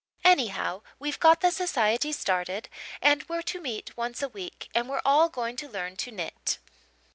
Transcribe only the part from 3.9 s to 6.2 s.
once a week, and we're all going to learn to